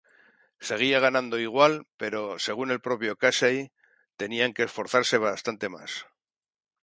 Seguía 0.67 0.99
ganando 1.05 1.43
igual 1.47 1.73
pero 2.01 2.21
según 2.45 2.67
el 2.71 2.81
propio 2.87 3.17
Casey, 3.23 3.71
tenía 4.21 4.51
que 4.55 4.63
esforzarse 4.63 5.17
bastante 5.29 5.67
más. 5.75 5.91